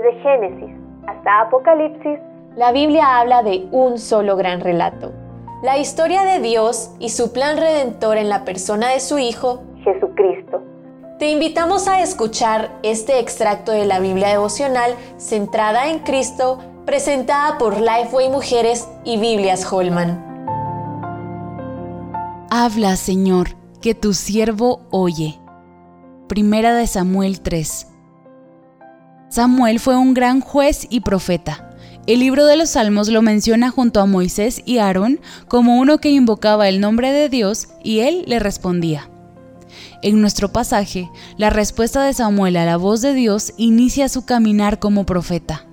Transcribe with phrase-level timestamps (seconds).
[0.00, 2.18] Desde Génesis hasta Apocalipsis,
[2.56, 5.12] la Biblia habla de un solo gran relato.
[5.62, 10.62] La historia de Dios y su plan redentor en la persona de su Hijo, Jesucristo.
[11.18, 17.78] Te invitamos a escuchar este extracto de la Biblia devocional centrada en Cristo, presentada por
[17.78, 20.18] Lifeway Mujeres y Biblias Holman.
[22.50, 23.48] Habla, Señor,
[23.82, 25.38] que tu siervo oye.
[26.26, 27.89] Primera de Samuel 3.
[29.30, 31.70] Samuel fue un gran juez y profeta.
[32.08, 36.10] El libro de los Salmos lo menciona junto a Moisés y Aarón como uno que
[36.10, 39.08] invocaba el nombre de Dios y él le respondía.
[40.02, 44.80] En nuestro pasaje, la respuesta de Samuel a la voz de Dios inicia su caminar
[44.80, 45.64] como profeta.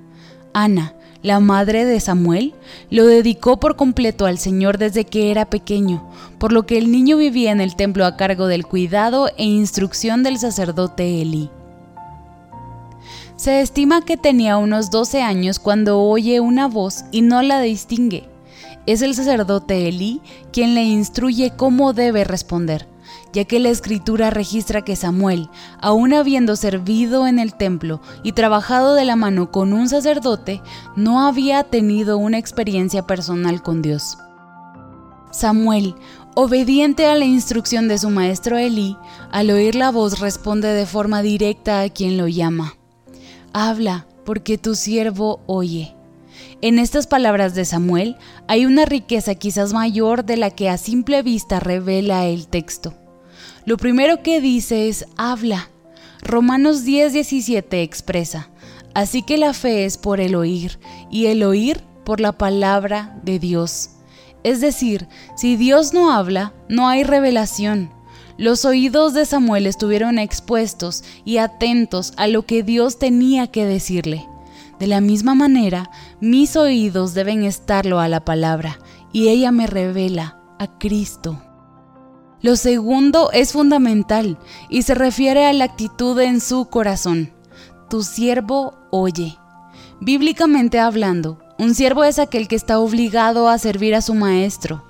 [0.54, 0.94] Ana,
[1.24, 2.54] la madre de Samuel,
[2.92, 7.18] lo dedicó por completo al Señor desde que era pequeño, por lo que el niño
[7.18, 11.50] vivía en el templo a cargo del cuidado e instrucción del sacerdote Elí.
[13.38, 18.28] Se estima que tenía unos 12 años cuando oye una voz y no la distingue.
[18.86, 22.88] Es el sacerdote Elí quien le instruye cómo debe responder
[23.34, 28.94] ya que la escritura registra que Samuel, aun habiendo servido en el templo y trabajado
[28.94, 30.62] de la mano con un sacerdote,
[30.96, 34.18] no había tenido una experiencia personal con Dios.
[35.32, 35.96] Samuel,
[36.36, 38.98] obediente a la instrucción de su maestro Elí,
[39.32, 42.77] al oír la voz responde de forma directa a quien lo llama.
[43.54, 45.96] Habla, porque tu siervo oye.
[46.62, 48.16] En estas palabras de Samuel
[48.48, 52.94] hay una riqueza quizás mayor de la que a simple vista revela el texto.
[53.66, 55.70] Lo primero que dice es habla.
[56.22, 58.50] Romanos 10:17 expresa,
[58.94, 60.80] así que la fe es por el oír
[61.12, 63.92] y el oír por la palabra de Dios.
[64.44, 67.92] Es decir, si Dios no habla, no hay revelación.
[68.38, 74.28] Los oídos de Samuel estuvieron expuestos y atentos a lo que Dios tenía que decirle.
[74.80, 75.90] De la misma manera,
[76.22, 78.78] mis oídos deben estarlo a la palabra,
[79.12, 81.42] y ella me revela a Cristo.
[82.42, 84.38] Lo segundo es fundamental
[84.70, 87.34] y se refiere a la actitud en su corazón.
[87.90, 89.36] Tu siervo oye.
[90.00, 94.84] Bíblicamente hablando, un siervo es aquel que está obligado a servir a su maestro.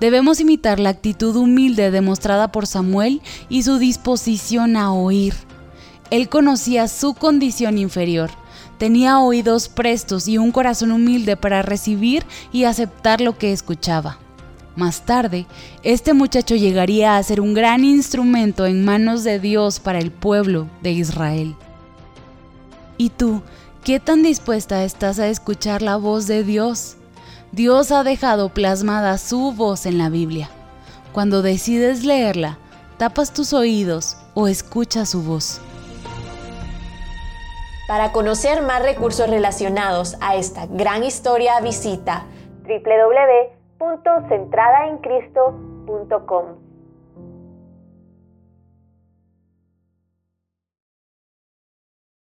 [0.00, 5.34] Debemos imitar la actitud humilde demostrada por Samuel y su disposición a oír.
[6.10, 8.30] Él conocía su condición inferior,
[8.78, 14.18] tenía oídos prestos y un corazón humilde para recibir y aceptar lo que escuchaba.
[14.74, 15.46] Más tarde,
[15.82, 20.66] este muchacho llegaría a ser un gran instrumento en manos de Dios para el pueblo
[20.82, 21.54] de Israel.
[22.96, 23.42] ¿Y tú,
[23.84, 26.96] qué tan dispuesta estás a escuchar la voz de Dios?
[27.52, 30.48] Dios ha dejado plasmada su voz en la Biblia.
[31.12, 32.58] Cuando decides leerla,
[32.96, 35.60] tapas tus oídos o escuchas su voz.
[37.86, 42.24] Para conocer más recursos relacionados a esta gran historia, visita
[42.62, 43.62] www
[44.28, 46.71] centradaencristo.com.